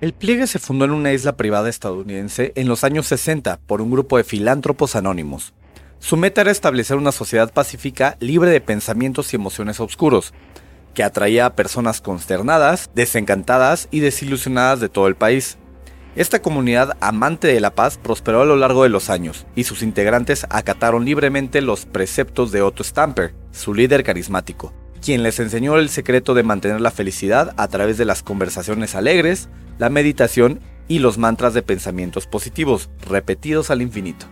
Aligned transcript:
El 0.00 0.12
pliegue 0.12 0.46
se 0.46 0.60
fundó 0.60 0.84
en 0.84 0.92
una 0.92 1.12
isla 1.12 1.36
privada 1.36 1.68
estadounidense 1.68 2.52
en 2.54 2.68
los 2.68 2.84
años 2.84 3.08
60 3.08 3.58
por 3.66 3.80
un 3.80 3.90
grupo 3.90 4.16
de 4.16 4.22
filántropos 4.22 4.94
anónimos. 4.94 5.54
Su 5.98 6.16
meta 6.16 6.42
era 6.42 6.52
establecer 6.52 6.96
una 6.96 7.10
sociedad 7.10 7.52
pacífica 7.52 8.16
libre 8.20 8.52
de 8.52 8.60
pensamientos 8.60 9.32
y 9.32 9.36
emociones 9.36 9.80
oscuros, 9.80 10.32
que 10.94 11.02
atraía 11.02 11.46
a 11.46 11.56
personas 11.56 12.00
consternadas, 12.00 12.90
desencantadas 12.94 13.88
y 13.90 13.98
desilusionadas 13.98 14.78
de 14.78 14.88
todo 14.88 15.08
el 15.08 15.16
país. 15.16 15.58
Esta 16.14 16.40
comunidad 16.42 16.96
amante 17.00 17.48
de 17.48 17.58
la 17.58 17.74
paz 17.74 17.98
prosperó 17.98 18.42
a 18.42 18.46
lo 18.46 18.54
largo 18.54 18.84
de 18.84 18.90
los 18.90 19.10
años, 19.10 19.46
y 19.56 19.64
sus 19.64 19.82
integrantes 19.82 20.46
acataron 20.48 21.04
libremente 21.04 21.60
los 21.60 21.86
preceptos 21.86 22.52
de 22.52 22.62
Otto 22.62 22.84
Stamper, 22.84 23.34
su 23.50 23.74
líder 23.74 24.04
carismático, 24.04 24.72
quien 25.04 25.24
les 25.24 25.40
enseñó 25.40 25.76
el 25.76 25.88
secreto 25.88 26.34
de 26.34 26.44
mantener 26.44 26.80
la 26.80 26.92
felicidad 26.92 27.52
a 27.56 27.66
través 27.66 27.98
de 27.98 28.04
las 28.04 28.22
conversaciones 28.22 28.94
alegres, 28.94 29.48
la 29.78 29.88
meditación 29.90 30.60
y 30.88 30.98
los 30.98 31.18
mantras 31.18 31.54
de 31.54 31.62
pensamientos 31.62 32.26
positivos, 32.26 32.90
repetidos 33.08 33.70
al 33.70 33.82
infinito. 33.82 34.26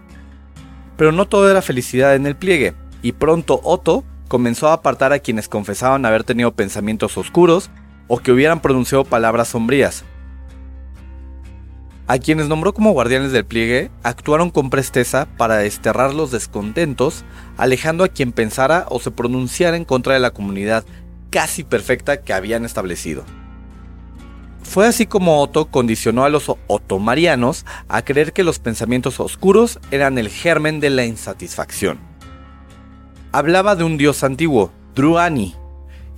Pero 0.96 1.12
no 1.12 1.26
todo 1.26 1.50
era 1.50 1.62
felicidad 1.62 2.14
en 2.14 2.26
el 2.26 2.36
pliegue, 2.36 2.74
y 3.02 3.12
pronto 3.12 3.60
Otto 3.62 4.04
comenzó 4.28 4.68
a 4.68 4.74
apartar 4.74 5.12
a 5.12 5.18
quienes 5.18 5.48
confesaban 5.48 6.04
haber 6.04 6.24
tenido 6.24 6.52
pensamientos 6.52 7.16
oscuros 7.16 7.70
o 8.08 8.18
que 8.18 8.32
hubieran 8.32 8.60
pronunciado 8.60 9.04
palabras 9.04 9.48
sombrías. 9.48 10.04
A 12.08 12.18
quienes 12.18 12.46
nombró 12.46 12.72
como 12.72 12.92
guardianes 12.92 13.32
del 13.32 13.44
pliegue, 13.44 13.90
actuaron 14.04 14.50
con 14.50 14.70
presteza 14.70 15.26
para 15.36 15.56
desterrar 15.56 16.14
los 16.14 16.30
descontentos, 16.30 17.24
alejando 17.56 18.04
a 18.04 18.08
quien 18.08 18.30
pensara 18.30 18.86
o 18.90 19.00
se 19.00 19.10
pronunciara 19.10 19.76
en 19.76 19.84
contra 19.84 20.14
de 20.14 20.20
la 20.20 20.30
comunidad 20.30 20.84
casi 21.30 21.64
perfecta 21.64 22.22
que 22.22 22.32
habían 22.32 22.64
establecido. 22.64 23.24
Fue 24.68 24.86
así 24.86 25.06
como 25.06 25.40
Otto 25.40 25.66
condicionó 25.66 26.24
a 26.24 26.28
los 26.28 26.52
otomarianos 26.66 27.64
a 27.88 28.02
creer 28.02 28.34
que 28.34 28.44
los 28.44 28.58
pensamientos 28.58 29.20
oscuros 29.20 29.78
eran 29.90 30.18
el 30.18 30.28
germen 30.28 30.80
de 30.80 30.90
la 30.90 31.06
insatisfacción. 31.06 31.98
Hablaba 33.32 33.74
de 33.74 33.84
un 33.84 33.96
dios 33.96 34.22
antiguo, 34.22 34.70
Druani, 34.94 35.54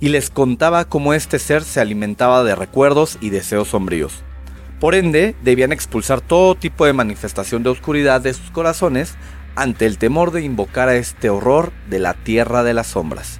y 0.01 0.09
les 0.09 0.29
contaba 0.29 0.85
cómo 0.85 1.13
este 1.13 1.39
ser 1.39 1.63
se 1.63 1.79
alimentaba 1.79 2.43
de 2.43 2.55
recuerdos 2.55 3.17
y 3.21 3.29
deseos 3.29 3.69
sombríos. 3.69 4.23
Por 4.81 4.95
ende, 4.95 5.35
debían 5.41 5.71
expulsar 5.71 6.19
todo 6.19 6.55
tipo 6.55 6.85
de 6.85 6.93
manifestación 6.93 7.63
de 7.63 7.69
oscuridad 7.69 8.19
de 8.19 8.33
sus 8.33 8.51
corazones 8.51 9.15
ante 9.55 9.85
el 9.85 9.97
temor 9.97 10.31
de 10.31 10.41
invocar 10.41 10.89
a 10.89 10.95
este 10.95 11.29
horror 11.29 11.71
de 11.89 11.99
la 11.99 12.13
tierra 12.13 12.63
de 12.63 12.73
las 12.73 12.87
sombras. 12.87 13.39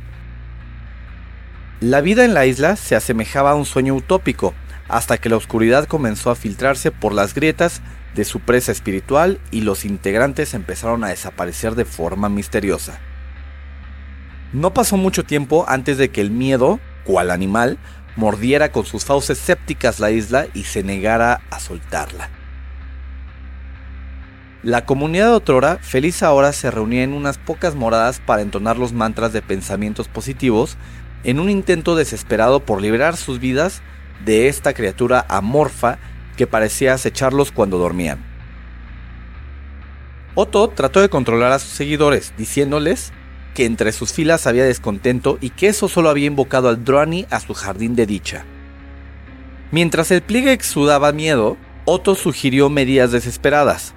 La 1.81 1.99
vida 1.99 2.23
en 2.23 2.33
la 2.33 2.45
isla 2.45 2.75
se 2.75 2.95
asemejaba 2.95 3.51
a 3.51 3.55
un 3.55 3.65
sueño 3.65 3.95
utópico, 3.95 4.53
hasta 4.89 5.17
que 5.17 5.29
la 5.29 5.37
oscuridad 5.37 5.85
comenzó 5.85 6.31
a 6.31 6.35
filtrarse 6.35 6.91
por 6.91 7.13
las 7.13 7.33
grietas 7.33 7.81
de 8.15 8.25
su 8.25 8.39
presa 8.39 8.71
espiritual 8.71 9.39
y 9.51 9.61
los 9.61 9.85
integrantes 9.85 10.53
empezaron 10.53 11.03
a 11.03 11.09
desaparecer 11.09 11.75
de 11.75 11.85
forma 11.85 12.27
misteriosa. 12.27 12.99
No 14.51 14.73
pasó 14.73 14.97
mucho 14.97 15.23
tiempo 15.23 15.65
antes 15.67 15.97
de 15.99 16.09
que 16.09 16.21
el 16.21 16.31
miedo, 16.31 16.79
cual 17.05 17.29
animal, 17.29 17.77
mordiera 18.15 18.71
con 18.71 18.85
sus 18.85 19.05
fauces 19.05 19.37
sépticas 19.37 19.99
la 19.99 20.09
isla 20.09 20.47
y 20.55 20.63
se 20.63 20.83
negara 20.83 21.41
a 21.51 21.59
soltarla. 21.59 22.29
La 24.63 24.85
comunidad 24.85 25.27
de 25.27 25.35
Otrora, 25.35 25.77
feliz 25.77 26.21
ahora, 26.21 26.51
se 26.51 26.69
reunía 26.69 27.03
en 27.03 27.13
unas 27.13 27.37
pocas 27.37 27.75
moradas 27.75 28.19
para 28.19 28.41
entonar 28.41 28.77
los 28.77 28.91
mantras 28.91 29.31
de 29.31 29.41
pensamientos 29.41 30.09
positivos 30.09 30.75
en 31.23 31.39
un 31.39 31.49
intento 31.49 31.95
desesperado 31.95 32.59
por 32.59 32.81
liberar 32.81 33.15
sus 33.15 33.39
vidas 33.39 33.81
de 34.25 34.47
esta 34.47 34.73
criatura 34.73 35.25
amorfa 35.29 35.99
que 36.37 36.47
parecía 36.47 36.93
acecharlos 36.93 37.51
cuando 37.51 37.77
dormían. 37.77 38.23
Otto 40.35 40.69
trató 40.69 41.01
de 41.01 41.09
controlar 41.09 41.51
a 41.51 41.59
sus 41.59 41.71
seguidores, 41.71 42.33
diciéndoles 42.37 43.11
que 43.53 43.65
entre 43.65 43.91
sus 43.91 44.13
filas 44.13 44.47
había 44.47 44.63
descontento 44.63 45.37
y 45.41 45.49
que 45.49 45.67
eso 45.67 45.89
solo 45.89 46.09
había 46.09 46.27
invocado 46.27 46.69
al 46.69 46.85
Droani 46.85 47.25
a 47.29 47.39
su 47.39 47.53
jardín 47.53 47.95
de 47.95 48.05
dicha. 48.05 48.45
Mientras 49.71 50.11
el 50.11 50.21
pliegue 50.21 50.53
exudaba 50.53 51.11
miedo, 51.11 51.57
Otto 51.85 52.15
sugirió 52.15 52.69
medidas 52.69 53.11
desesperadas. 53.11 53.93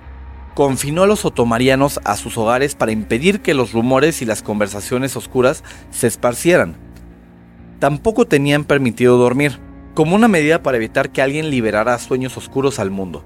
Confinó 0.54 1.04
a 1.04 1.06
los 1.06 1.24
otomarianos 1.24 2.00
a 2.04 2.16
sus 2.16 2.36
hogares 2.36 2.74
para 2.74 2.92
impedir 2.92 3.40
que 3.40 3.54
los 3.54 3.72
rumores 3.72 4.20
y 4.20 4.24
las 4.24 4.42
conversaciones 4.42 5.16
oscuras 5.16 5.62
se 5.90 6.06
esparcieran. 6.08 6.76
Tampoco 7.78 8.26
tenían 8.26 8.64
permitido 8.64 9.16
dormir 9.16 9.60
como 9.94 10.14
una 10.16 10.28
medida 10.28 10.62
para 10.62 10.76
evitar 10.76 11.10
que 11.10 11.22
alguien 11.22 11.50
liberara 11.50 11.98
sueños 11.98 12.36
oscuros 12.36 12.78
al 12.78 12.91
mundo. 12.91 13.25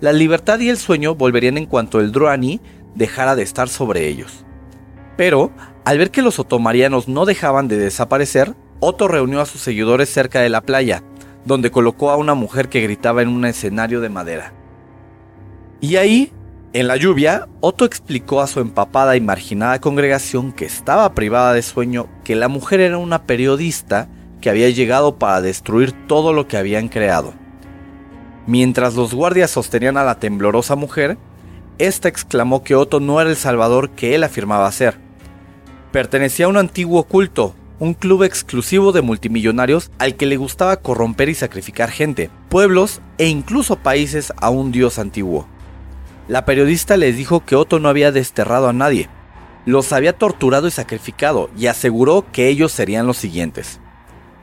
La 0.00 0.12
libertad 0.12 0.58
y 0.60 0.68
el 0.68 0.76
sueño 0.76 1.14
volverían 1.14 1.56
en 1.56 1.66
cuanto 1.66 2.00
el 2.00 2.12
Droani 2.12 2.60
dejara 2.94 3.34
de 3.34 3.42
estar 3.42 3.68
sobre 3.68 4.08
ellos. 4.08 4.44
Pero, 5.16 5.52
al 5.84 5.98
ver 5.98 6.10
que 6.10 6.22
los 6.22 6.38
otomarianos 6.38 7.08
no 7.08 7.24
dejaban 7.24 7.68
de 7.68 7.78
desaparecer, 7.78 8.54
Otto 8.80 9.08
reunió 9.08 9.40
a 9.40 9.46
sus 9.46 9.62
seguidores 9.62 10.10
cerca 10.10 10.40
de 10.40 10.50
la 10.50 10.60
playa, 10.60 11.02
donde 11.46 11.70
colocó 11.70 12.10
a 12.10 12.16
una 12.16 12.34
mujer 12.34 12.68
que 12.68 12.82
gritaba 12.82 13.22
en 13.22 13.28
un 13.28 13.46
escenario 13.46 14.00
de 14.02 14.10
madera. 14.10 14.52
Y 15.80 15.96
ahí, 15.96 16.32
en 16.74 16.88
la 16.88 16.96
lluvia, 16.96 17.48
Otto 17.60 17.86
explicó 17.86 18.42
a 18.42 18.46
su 18.46 18.60
empapada 18.60 19.16
y 19.16 19.20
marginada 19.22 19.80
congregación 19.80 20.52
que 20.52 20.66
estaba 20.66 21.14
privada 21.14 21.54
de 21.54 21.62
sueño 21.62 22.06
que 22.24 22.36
la 22.36 22.48
mujer 22.48 22.80
era 22.80 22.98
una 22.98 23.22
periodista 23.22 24.08
que 24.46 24.50
había 24.50 24.70
llegado 24.70 25.16
para 25.16 25.40
destruir 25.40 25.90
todo 26.06 26.32
lo 26.32 26.46
que 26.46 26.56
habían 26.56 26.86
creado. 26.86 27.34
Mientras 28.46 28.94
los 28.94 29.12
guardias 29.12 29.50
sostenían 29.50 29.96
a 29.96 30.04
la 30.04 30.20
temblorosa 30.20 30.76
mujer, 30.76 31.18
ésta 31.78 32.06
exclamó 32.06 32.62
que 32.62 32.76
Otto 32.76 33.00
no 33.00 33.20
era 33.20 33.28
el 33.28 33.34
salvador 33.34 33.90
que 33.90 34.14
él 34.14 34.22
afirmaba 34.22 34.70
ser. 34.70 34.98
Pertenecía 35.90 36.46
a 36.46 36.48
un 36.48 36.58
antiguo 36.58 37.02
culto, 37.02 37.56
un 37.80 37.94
club 37.94 38.22
exclusivo 38.22 38.92
de 38.92 39.02
multimillonarios 39.02 39.90
al 39.98 40.14
que 40.14 40.26
le 40.26 40.36
gustaba 40.36 40.76
corromper 40.76 41.28
y 41.28 41.34
sacrificar 41.34 41.90
gente, 41.90 42.30
pueblos 42.48 43.00
e 43.18 43.26
incluso 43.26 43.74
países 43.74 44.32
a 44.36 44.50
un 44.50 44.70
dios 44.70 45.00
antiguo. 45.00 45.48
La 46.28 46.44
periodista 46.44 46.96
les 46.96 47.16
dijo 47.16 47.44
que 47.44 47.56
Otto 47.56 47.80
no 47.80 47.88
había 47.88 48.12
desterrado 48.12 48.68
a 48.68 48.72
nadie, 48.72 49.08
los 49.64 49.92
había 49.92 50.16
torturado 50.16 50.68
y 50.68 50.70
sacrificado 50.70 51.50
y 51.58 51.66
aseguró 51.66 52.24
que 52.30 52.46
ellos 52.46 52.70
serían 52.70 53.08
los 53.08 53.16
siguientes. 53.16 53.80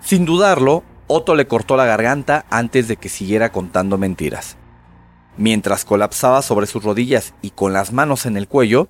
Sin 0.03 0.25
dudarlo, 0.25 0.83
Otto 1.07 1.33
le 1.33 1.47
cortó 1.47 1.77
la 1.77 1.85
garganta 1.85 2.45
antes 2.49 2.87
de 2.89 2.97
que 2.97 3.07
siguiera 3.07 3.53
contando 3.53 3.97
mentiras. 3.97 4.57
Mientras 5.37 5.85
colapsaba 5.85 6.41
sobre 6.41 6.67
sus 6.67 6.83
rodillas 6.83 7.33
y 7.41 7.51
con 7.51 7.71
las 7.71 7.93
manos 7.93 8.25
en 8.25 8.35
el 8.35 8.47
cuello, 8.47 8.89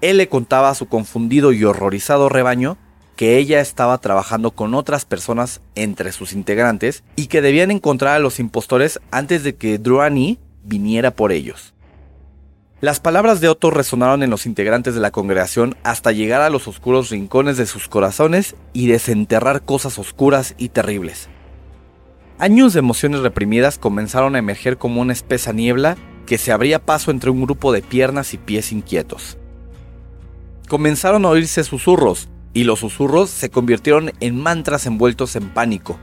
él 0.00 0.16
le 0.16 0.28
contaba 0.28 0.70
a 0.70 0.74
su 0.74 0.86
confundido 0.86 1.52
y 1.52 1.64
horrorizado 1.64 2.28
rebaño 2.28 2.78
que 3.14 3.36
ella 3.36 3.60
estaba 3.60 3.98
trabajando 3.98 4.52
con 4.52 4.74
otras 4.74 5.04
personas 5.04 5.60
entre 5.74 6.12
sus 6.12 6.32
integrantes 6.32 7.04
y 7.14 7.26
que 7.26 7.42
debían 7.42 7.70
encontrar 7.70 8.16
a 8.16 8.18
los 8.18 8.40
impostores 8.40 9.00
antes 9.10 9.44
de 9.44 9.56
que 9.56 9.78
Druani 9.78 10.38
viniera 10.64 11.10
por 11.12 11.30
ellos. 11.30 11.73
Las 12.84 13.00
palabras 13.00 13.40
de 13.40 13.48
Otto 13.48 13.70
resonaron 13.70 14.22
en 14.22 14.28
los 14.28 14.44
integrantes 14.44 14.94
de 14.94 15.00
la 15.00 15.10
congregación 15.10 15.74
hasta 15.84 16.12
llegar 16.12 16.42
a 16.42 16.50
los 16.50 16.68
oscuros 16.68 17.08
rincones 17.08 17.56
de 17.56 17.64
sus 17.64 17.88
corazones 17.88 18.56
y 18.74 18.88
desenterrar 18.88 19.62
cosas 19.62 19.98
oscuras 19.98 20.54
y 20.58 20.68
terribles. 20.68 21.30
Años 22.38 22.74
de 22.74 22.80
emociones 22.80 23.20
reprimidas 23.20 23.78
comenzaron 23.78 24.34
a 24.34 24.38
emerger 24.38 24.76
como 24.76 25.00
una 25.00 25.14
espesa 25.14 25.54
niebla 25.54 25.96
que 26.26 26.36
se 26.36 26.52
abría 26.52 26.78
paso 26.78 27.10
entre 27.10 27.30
un 27.30 27.40
grupo 27.46 27.72
de 27.72 27.80
piernas 27.80 28.34
y 28.34 28.36
pies 28.36 28.70
inquietos. 28.70 29.38
Comenzaron 30.68 31.24
a 31.24 31.30
oírse 31.30 31.64
susurros, 31.64 32.28
y 32.52 32.64
los 32.64 32.80
susurros 32.80 33.30
se 33.30 33.48
convirtieron 33.48 34.12
en 34.20 34.38
mantras 34.38 34.84
envueltos 34.84 35.36
en 35.36 35.48
pánico, 35.48 35.98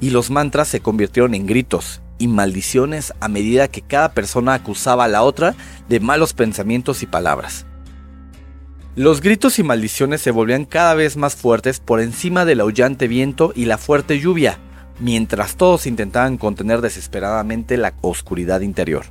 y 0.00 0.08
los 0.08 0.30
mantras 0.30 0.68
se 0.68 0.80
convirtieron 0.80 1.34
en 1.34 1.44
gritos, 1.44 2.01
y 2.22 2.28
maldiciones 2.28 3.12
a 3.18 3.26
medida 3.26 3.66
que 3.66 3.82
cada 3.82 4.12
persona 4.12 4.54
acusaba 4.54 5.04
a 5.04 5.08
la 5.08 5.24
otra 5.24 5.56
de 5.88 5.98
malos 5.98 6.34
pensamientos 6.34 7.02
y 7.02 7.06
palabras. 7.06 7.66
Los 8.94 9.22
gritos 9.22 9.58
y 9.58 9.64
maldiciones 9.64 10.20
se 10.20 10.30
volvían 10.30 10.64
cada 10.64 10.94
vez 10.94 11.16
más 11.16 11.34
fuertes 11.34 11.80
por 11.80 12.00
encima 12.00 12.44
del 12.44 12.60
aullante 12.60 13.08
viento 13.08 13.52
y 13.56 13.64
la 13.64 13.76
fuerte 13.76 14.20
lluvia, 14.20 14.58
mientras 15.00 15.56
todos 15.56 15.84
intentaban 15.88 16.38
contener 16.38 16.80
desesperadamente 16.80 17.76
la 17.76 17.94
oscuridad 18.02 18.60
interior. 18.60 19.06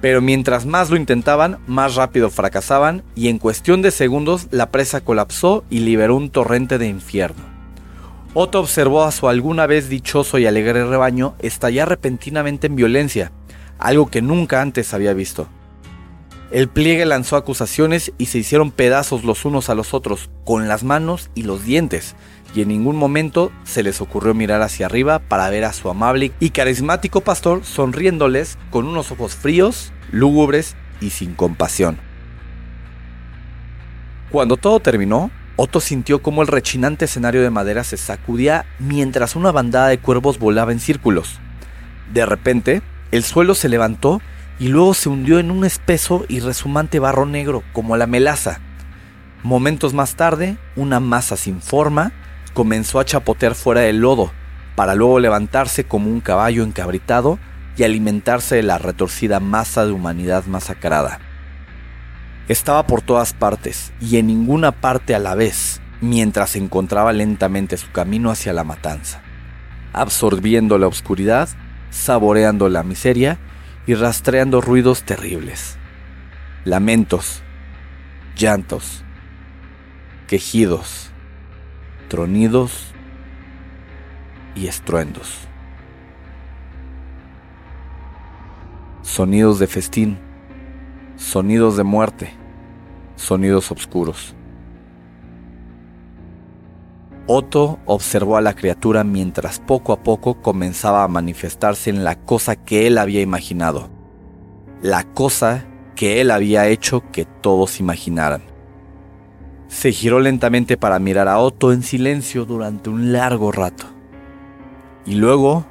Pero 0.00 0.20
mientras 0.20 0.66
más 0.66 0.90
lo 0.90 0.96
intentaban, 0.96 1.58
más 1.68 1.94
rápido 1.94 2.30
fracasaban 2.30 3.04
y 3.14 3.28
en 3.28 3.38
cuestión 3.38 3.80
de 3.80 3.92
segundos 3.92 4.48
la 4.50 4.72
presa 4.72 5.02
colapsó 5.02 5.62
y 5.70 5.80
liberó 5.80 6.16
un 6.16 6.30
torrente 6.30 6.78
de 6.78 6.88
infierno. 6.88 7.47
Otto 8.34 8.60
observó 8.60 9.04
a 9.04 9.12
su 9.12 9.28
alguna 9.28 9.66
vez 9.66 9.88
dichoso 9.88 10.38
y 10.38 10.46
alegre 10.46 10.84
rebaño 10.84 11.34
estallar 11.38 11.88
repentinamente 11.88 12.66
en 12.66 12.76
violencia, 12.76 13.32
algo 13.78 14.10
que 14.10 14.20
nunca 14.20 14.60
antes 14.60 14.92
había 14.92 15.14
visto. 15.14 15.48
El 16.50 16.68
pliegue 16.68 17.04
lanzó 17.04 17.36
acusaciones 17.36 18.12
y 18.16 18.26
se 18.26 18.38
hicieron 18.38 18.70
pedazos 18.70 19.24
los 19.24 19.44
unos 19.44 19.68
a 19.68 19.74
los 19.74 19.92
otros, 19.92 20.30
con 20.44 20.68
las 20.68 20.82
manos 20.82 21.30
y 21.34 21.42
los 21.42 21.64
dientes, 21.64 22.16
y 22.54 22.62
en 22.62 22.68
ningún 22.68 22.96
momento 22.96 23.52
se 23.64 23.82
les 23.82 24.00
ocurrió 24.00 24.34
mirar 24.34 24.62
hacia 24.62 24.86
arriba 24.86 25.18
para 25.18 25.50
ver 25.50 25.64
a 25.64 25.72
su 25.72 25.90
amable 25.90 26.32
y 26.40 26.50
carismático 26.50 27.20
pastor 27.20 27.64
sonriéndoles 27.64 28.58
con 28.70 28.86
unos 28.86 29.10
ojos 29.10 29.34
fríos, 29.36 29.92
lúgubres 30.10 30.76
y 31.00 31.10
sin 31.10 31.34
compasión. 31.34 31.98
Cuando 34.30 34.56
todo 34.56 34.80
terminó, 34.80 35.30
Otto 35.60 35.80
sintió 35.80 36.22
como 36.22 36.42
el 36.42 36.46
rechinante 36.46 37.06
escenario 37.06 37.42
de 37.42 37.50
madera 37.50 37.82
se 37.82 37.96
sacudía 37.96 38.64
mientras 38.78 39.34
una 39.34 39.50
bandada 39.50 39.88
de 39.88 39.98
cuervos 39.98 40.38
volaba 40.38 40.70
en 40.70 40.78
círculos. 40.78 41.40
De 42.12 42.24
repente, 42.24 42.80
el 43.10 43.24
suelo 43.24 43.56
se 43.56 43.68
levantó 43.68 44.22
y 44.60 44.68
luego 44.68 44.94
se 44.94 45.08
hundió 45.08 45.40
en 45.40 45.50
un 45.50 45.64
espeso 45.64 46.24
y 46.28 46.38
resumante 46.38 47.00
barro 47.00 47.26
negro 47.26 47.64
como 47.72 47.96
la 47.96 48.06
melaza. 48.06 48.60
Momentos 49.42 49.94
más 49.94 50.14
tarde, 50.14 50.58
una 50.76 51.00
masa 51.00 51.36
sin 51.36 51.60
forma 51.60 52.12
comenzó 52.54 53.00
a 53.00 53.04
chapotear 53.04 53.56
fuera 53.56 53.80
del 53.80 53.98
lodo, 53.98 54.30
para 54.76 54.94
luego 54.94 55.18
levantarse 55.18 55.82
como 55.82 56.08
un 56.08 56.20
caballo 56.20 56.62
encabritado 56.62 57.40
y 57.76 57.82
alimentarse 57.82 58.54
de 58.54 58.62
la 58.62 58.78
retorcida 58.78 59.40
masa 59.40 59.84
de 59.84 59.90
humanidad 59.90 60.44
masacrada. 60.44 61.18
Estaba 62.48 62.86
por 62.86 63.02
todas 63.02 63.34
partes 63.34 63.92
y 64.00 64.16
en 64.16 64.26
ninguna 64.26 64.72
parte 64.72 65.14
a 65.14 65.18
la 65.18 65.34
vez, 65.34 65.82
mientras 66.00 66.56
encontraba 66.56 67.12
lentamente 67.12 67.76
su 67.76 67.92
camino 67.92 68.30
hacia 68.30 68.54
la 68.54 68.64
matanza, 68.64 69.20
absorbiendo 69.92 70.78
la 70.78 70.86
oscuridad, 70.86 71.50
saboreando 71.90 72.70
la 72.70 72.82
miseria 72.82 73.38
y 73.86 73.94
rastreando 73.94 74.62
ruidos 74.62 75.02
terribles. 75.02 75.76
Lamentos, 76.64 77.42
llantos, 78.34 79.04
quejidos, 80.26 81.10
tronidos 82.08 82.94
y 84.54 84.68
estruendos. 84.68 85.36
Sonidos 89.02 89.58
de 89.58 89.66
festín, 89.66 90.27
sonidos 91.18 91.76
de 91.76 91.82
muerte, 91.82 92.32
sonidos 93.16 93.72
oscuros. 93.72 94.36
Otto 97.26 97.78
observó 97.84 98.36
a 98.36 98.40
la 98.40 98.54
criatura 98.54 99.04
mientras 99.04 99.58
poco 99.58 99.92
a 99.92 100.02
poco 100.02 100.40
comenzaba 100.40 101.02
a 101.02 101.08
manifestarse 101.08 101.90
en 101.90 102.04
la 102.04 102.14
cosa 102.14 102.56
que 102.56 102.86
él 102.86 102.96
había 102.96 103.20
imaginado, 103.20 103.90
la 104.80 105.04
cosa 105.12 105.66
que 105.96 106.20
él 106.20 106.30
había 106.30 106.68
hecho 106.68 107.02
que 107.10 107.24
todos 107.26 107.80
imaginaran. 107.80 108.42
Se 109.66 109.90
giró 109.90 110.20
lentamente 110.20 110.76
para 110.76 111.00
mirar 111.00 111.28
a 111.28 111.40
Otto 111.40 111.72
en 111.72 111.82
silencio 111.82 112.46
durante 112.46 112.88
un 112.88 113.12
largo 113.12 113.52
rato. 113.52 113.84
Y 115.04 115.16
luego, 115.16 115.66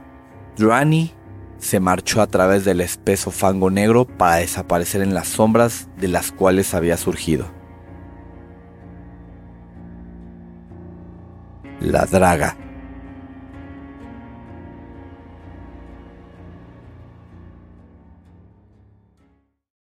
Drani 0.58 1.14
se 1.60 1.80
marchó 1.80 2.22
a 2.22 2.28
través 2.28 2.66
del 2.66 2.82
espeso 2.82 3.32
fango 3.32 3.70
negro 3.70 4.06
para 4.06 4.38
desaparecer 4.38 5.02
en 5.02 5.14
las 5.14 5.28
sombras 5.28 5.88
de 5.98 6.08
las 6.08 6.32
cuales 6.32 6.74
había 6.74 6.98
surgido. 6.98 7.48
La 11.80 12.06
draga. 12.06 12.58